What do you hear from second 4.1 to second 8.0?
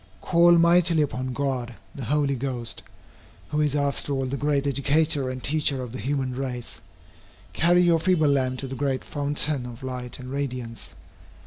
all the great educator and teacher of the human race. Carry your